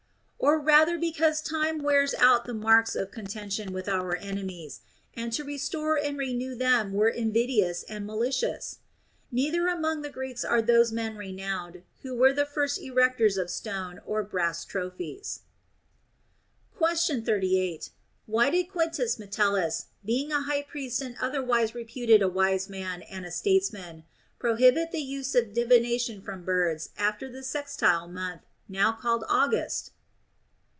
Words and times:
Or 0.43 0.59
rather 0.59 0.97
because 0.97 1.39
time 1.39 1.83
wears 1.83 2.15
out 2.15 2.45
the 2.45 2.53
marks 2.55 2.95
of 2.95 3.11
contention 3.11 3.71
with 3.71 3.87
our 3.87 4.15
enemies, 4.17 4.81
and 5.13 5.31
to 5.33 5.43
restore 5.43 5.97
and 5.99 6.17
renew 6.17 6.55
them 6.55 6.93
were 6.93 7.09
invidious 7.09 7.83
and 7.83 8.07
malicious? 8.07 8.79
Neither 9.31 9.67
amons; 9.67 10.01
the 10.01 10.09
Greeks 10.09 10.43
are 10.43 10.59
those 10.61 10.91
men 10.91 11.15
renowned 11.15 11.83
who 12.01 12.15
were 12.15 12.33
the 12.33 12.47
first 12.47 12.81
erectors 12.81 13.37
of 13.37 13.51
stone 13.51 14.01
or 14.03 14.23
brass 14.23 14.65
trophies. 14.65 15.41
Question 16.75 17.23
38. 17.23 17.91
Why 18.25 18.49
did 18.49 18.71
Q. 18.73 19.09
Metellus, 19.19 19.85
being 20.03 20.31
a 20.31 20.41
high 20.41 20.63
priest 20.63 21.03
and 21.03 21.15
otherwise 21.21 21.75
reputed 21.75 22.23
a 22.23 22.27
wise 22.27 22.67
man 22.67 23.03
and 23.03 23.27
a 23.27 23.31
statesman, 23.31 24.05
pro 24.39 24.55
hibit 24.55 24.89
the 24.89 25.03
use 25.03 25.35
of 25.35 25.53
divination 25.53 26.19
from 26.19 26.43
birds 26.43 26.89
after 26.97 27.31
the 27.31 27.43
Sextile 27.43 28.07
month, 28.07 28.41
now 28.67 28.91
called 28.91 29.23
August 29.29 29.91